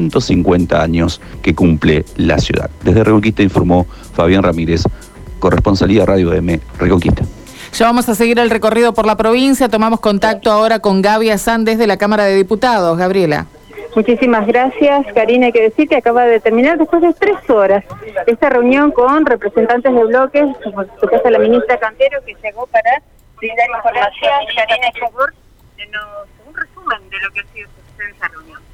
[0.00, 2.70] 150 años que cumple la ciudad.
[2.84, 4.84] Desde Reconquista informó Fabián Ramírez,
[5.40, 7.24] corresponsalía Radio M, Reconquista.
[7.72, 9.68] Ya vamos a seguir el recorrido por la provincia.
[9.68, 12.96] Tomamos contacto ahora con Gaby Azán desde la Cámara de Diputados.
[12.96, 13.46] Gabriela.
[13.96, 15.46] Muchísimas gracias, Karina.
[15.46, 17.84] Hay que decir que acaba de terminar después de tres horas
[18.28, 23.02] esta reunión con representantes de bloques, como su casa la ministra Cantero, que llegó para
[23.36, 24.32] brindar información.
[24.54, 25.34] Karina, por favor,
[26.46, 27.68] un resumen de lo que ha sido
[28.12, 28.68] esta reunión.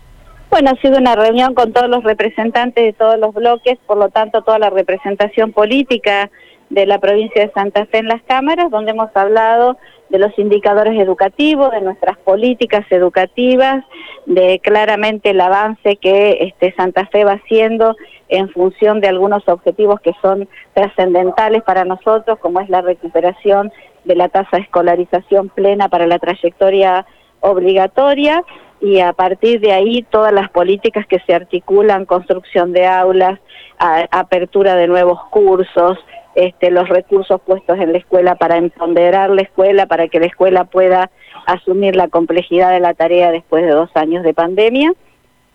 [0.54, 4.10] Bueno, ha sido una reunión con todos los representantes de todos los bloques, por lo
[4.10, 6.30] tanto toda la representación política
[6.70, 9.76] de la provincia de Santa Fe en las cámaras, donde hemos hablado
[10.10, 13.84] de los indicadores educativos, de nuestras políticas educativas,
[14.26, 17.96] de claramente el avance que este, Santa Fe va haciendo
[18.28, 23.72] en función de algunos objetivos que son trascendentales para nosotros, como es la recuperación
[24.04, 27.04] de la tasa de escolarización plena para la trayectoria
[27.40, 28.44] obligatoria
[28.84, 33.40] y a partir de ahí todas las políticas que se articulan, construcción de aulas,
[33.78, 35.96] apertura de nuevos cursos,
[36.34, 40.64] este, los recursos puestos en la escuela para empoderar la escuela, para que la escuela
[40.64, 41.10] pueda
[41.46, 44.92] asumir la complejidad de la tarea después de dos años de pandemia.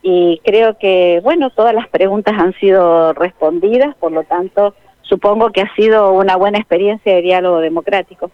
[0.02, 5.62] Y creo que, bueno, todas las preguntas han sido respondidas, por lo tanto, supongo que
[5.62, 8.32] ha sido una buena experiencia de diálogo democrático.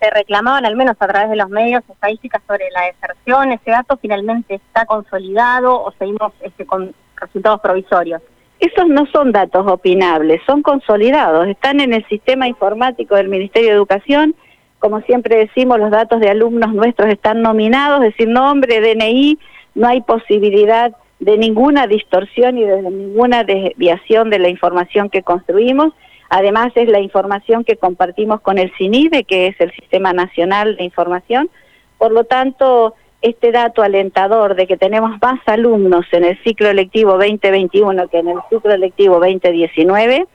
[0.00, 3.52] Se reclamaban, al menos a través de los medios, estadísticas sobre la deserción.
[3.52, 8.22] ¿Ese dato finalmente está consolidado o seguimos este, con resultados provisorios?
[8.60, 13.76] Esos no son datos opinables, son consolidados, están en el sistema informático del Ministerio de
[13.76, 14.34] Educación.
[14.78, 19.38] Como siempre decimos, los datos de alumnos nuestros están nominados, es decir, nombre, DNI,
[19.74, 25.94] no hay posibilidad de ninguna distorsión y de ninguna desviación de la información que construimos.
[26.30, 30.84] Además, es la información que compartimos con el CINIDE, que es el Sistema Nacional de
[30.84, 31.50] Información.
[31.98, 37.12] Por lo tanto, este dato alentador de que tenemos más alumnos en el ciclo lectivo
[37.18, 40.26] 2021 que en el ciclo lectivo 2019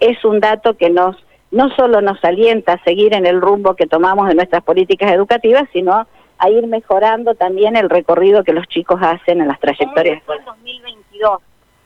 [0.00, 1.16] es un dato que nos
[1.50, 5.64] no solo nos alienta a seguir en el rumbo que tomamos de nuestras políticas educativas,
[5.72, 6.06] sino
[6.38, 10.22] a ir mejorando también el recorrido que los chicos hacen en las trayectorias.
[10.26, 11.38] ¿Cómo 2022?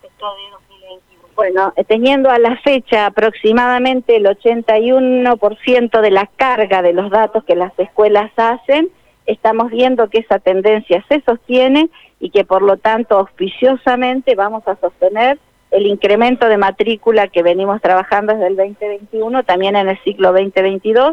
[0.03, 1.29] Esto de 2021?
[1.35, 7.45] Bueno, eh, teniendo a la fecha aproximadamente el 81% de la carga de los datos
[7.45, 8.91] que las escuelas hacen,
[9.27, 11.89] estamos viendo que esa tendencia se sostiene
[12.19, 15.39] y que por lo tanto auspiciosamente vamos a sostener
[15.71, 21.13] el incremento de matrícula que venimos trabajando desde el 2021, también en el ciclo 2022,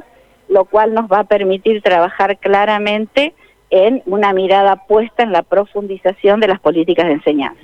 [0.50, 3.34] lo cual nos va a permitir trabajar claramente
[3.69, 7.62] en una mirada puesta en la profundización de las políticas de enseñanza.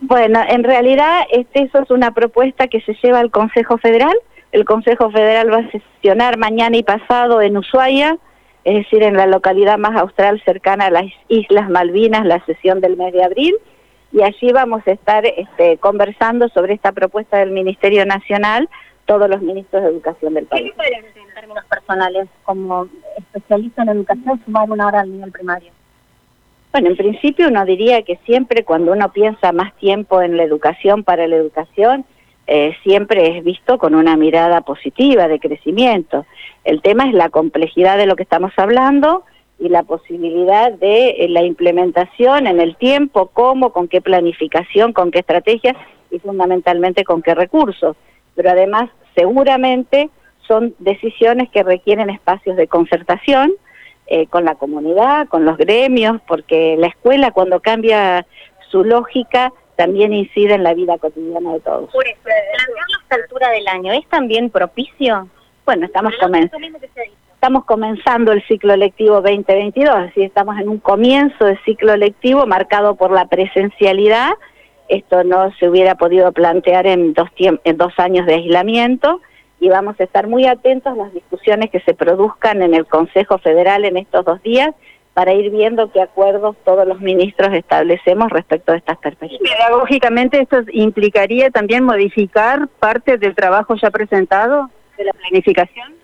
[0.00, 4.16] Bueno, en realidad este, eso es una propuesta que se lleva al Consejo Federal,
[4.52, 8.16] el Consejo Federal va a sesionar mañana y pasado en Ushuaia,
[8.64, 12.96] es decir, en la localidad más austral cercana a las Islas Malvinas, la sesión del
[12.96, 13.54] mes de abril,
[14.10, 18.68] y allí vamos a estar este, conversando sobre esta propuesta del Ministerio Nacional,
[19.04, 20.72] todos los ministros de educación del país.
[20.76, 25.70] ¿Qué en términos personales, como especialista en educación, sumar una hora al nivel primario?
[26.72, 31.02] Bueno, en principio uno diría que siempre cuando uno piensa más tiempo en la educación
[31.02, 32.04] para la educación,
[32.46, 36.26] eh, siempre es visto con una mirada positiva de crecimiento.
[36.64, 39.24] El tema es la complejidad de lo que estamos hablando
[39.58, 45.10] y la posibilidad de eh, la implementación en el tiempo, cómo, con qué planificación, con
[45.10, 45.76] qué estrategias
[46.10, 47.96] y fundamentalmente con qué recursos.
[48.34, 50.10] Pero además, seguramente
[50.48, 53.52] son decisiones que requieren espacios de concertación
[54.06, 58.26] eh, con la comunidad, con los gremios, porque la escuela cuando cambia
[58.70, 61.92] su lógica también incide en la vida cotidiana de todos.
[61.92, 65.28] Por eso, plantearlo a esta altura del año, ¿es también propicio?
[65.66, 66.14] Bueno, estamos,
[67.34, 72.96] estamos comenzando el ciclo lectivo 2022, así estamos en un comienzo de ciclo lectivo marcado
[72.96, 74.30] por la presencialidad.
[74.88, 79.20] Esto no se hubiera podido plantear en dos, en dos años de aislamiento
[79.60, 83.38] y vamos a estar muy atentos a las discusiones que se produzcan en el Consejo
[83.38, 84.70] Federal en estos dos días
[85.14, 89.50] para ir viendo qué acuerdos todos los ministros establecemos respecto de estas perspectivas.
[89.50, 95.94] Pedagógicamente esto implicaría también modificar parte del trabajo ya presentado de la planificación.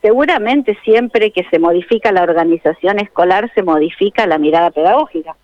[0.00, 5.36] Seguramente siempre que se modifica la organización escolar se modifica la mirada pedagógica.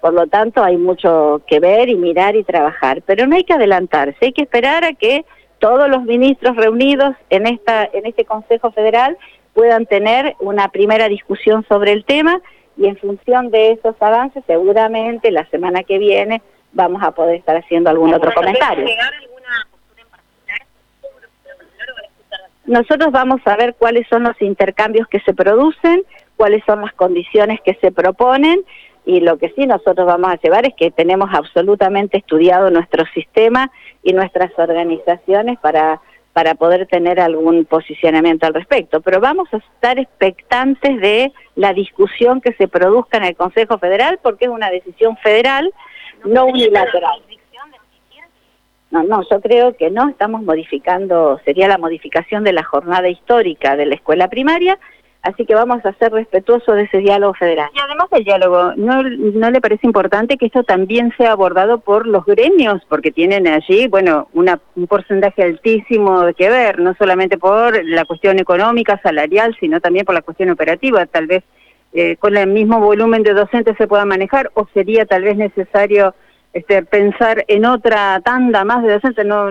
[0.00, 3.52] Por lo tanto, hay mucho que ver y mirar y trabajar, pero no hay que
[3.52, 5.24] adelantarse, hay que esperar a que
[5.62, 9.16] todos los ministros reunidos en esta en este Consejo Federal
[9.54, 12.40] puedan tener una primera discusión sobre el tema
[12.76, 16.42] y en función de esos avances seguramente la semana que viene
[16.72, 18.86] vamos a poder estar haciendo algún otro comentario.
[22.64, 26.02] Nosotros vamos a ver cuáles son los intercambios que se producen,
[26.36, 28.64] cuáles son las condiciones que se proponen
[29.04, 33.70] y lo que sí nosotros vamos a llevar es que tenemos absolutamente estudiado nuestro sistema
[34.02, 36.00] y nuestras organizaciones para
[36.32, 39.00] para poder tener algún posicionamiento al respecto.
[39.00, 44.18] Pero vamos a estar expectantes de la discusión que se produzca en el Consejo Federal
[44.22, 45.72] porque es una decisión federal,
[46.24, 47.22] no unilateral.
[48.90, 53.74] No, no, yo creo que no, estamos modificando, sería la modificación de la jornada histórica
[53.74, 54.78] de la escuela primaria
[55.22, 57.70] Así que vamos a ser respetuosos de ese diálogo federal.
[57.72, 62.08] Y además del diálogo, ¿no, ¿no le parece importante que esto también sea abordado por
[62.08, 62.82] los gremios?
[62.88, 68.04] Porque tienen allí, bueno, una, un porcentaje altísimo de que ver, no solamente por la
[68.04, 71.06] cuestión económica, salarial, sino también por la cuestión operativa.
[71.06, 71.44] Tal vez
[71.92, 76.16] eh, con el mismo volumen de docentes se pueda manejar o sería tal vez necesario
[76.52, 79.24] este, pensar en otra tanda más de docentes.
[79.24, 79.50] No,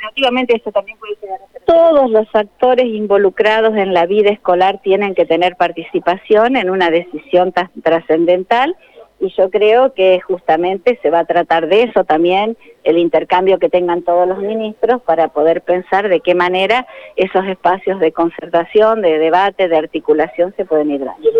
[0.00, 1.30] operativamente esto también puede ser
[1.64, 7.52] todos los actores involucrados en la vida escolar tienen que tener participación en una decisión
[7.82, 8.76] trascendental
[9.20, 13.68] y yo creo que justamente se va a tratar de eso también, el intercambio que
[13.68, 16.86] tengan todos los ministros para poder pensar de qué manera
[17.16, 21.22] esos espacios de concertación, de debate, de articulación se pueden ir dando.
[21.22, 21.34] ¿Y el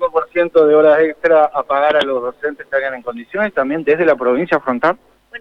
[0.00, 4.06] 25% de horas extra a pagar a los docentes que hagan en condiciones también desde
[4.06, 4.96] la provincia afrontar?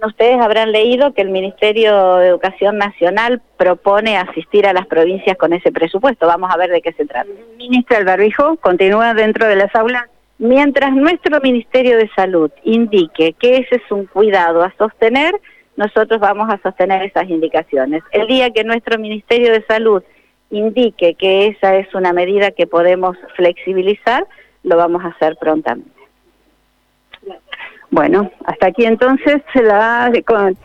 [0.06, 5.54] Ustedes habrán leído que el Ministerio de Educación Nacional propone asistir a las provincias con
[5.54, 6.28] ese presupuesto.
[6.28, 7.30] Vamos a ver de qué se trata.
[7.58, 10.04] Ministra, el continúa dentro de las aulas.
[10.38, 15.34] Mientras nuestro Ministerio de Salud indique que ese es un cuidado a sostener,
[15.76, 18.04] nosotros vamos a sostener esas indicaciones.
[18.12, 20.04] El día que nuestro Ministerio de Salud
[20.52, 24.28] indique que esa es una medida que podemos flexibilizar,
[24.64, 25.95] lo vamos a hacer prontamente.
[27.96, 30.12] Bueno, hasta aquí entonces la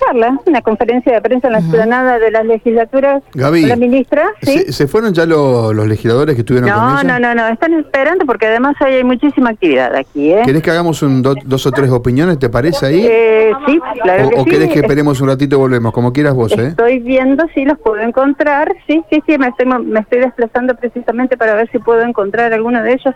[0.00, 3.22] charla, una conferencia de prensa en la explanada de las legislaturas.
[3.34, 4.72] Gaby, la ministra, ¿sí?
[4.72, 8.46] ¿se, fueron ya los legisladores que estuvieron no, con No, no, no, están esperando porque
[8.46, 10.32] además hay muchísima actividad aquí.
[10.32, 10.42] ¿eh?
[10.44, 13.06] ¿Querés que hagamos un dos o tres opiniones, te parece ahí?
[13.08, 15.92] Eh, sí, claro ¿O, que o querés que esperemos un ratito y volvemos?
[15.92, 16.66] Como quieras vos, ¿eh?
[16.70, 18.74] Estoy viendo si los puedo encontrar.
[18.88, 22.82] Sí, sí, sí, me estoy, me estoy desplazando precisamente para ver si puedo encontrar alguno
[22.82, 23.14] de ellos.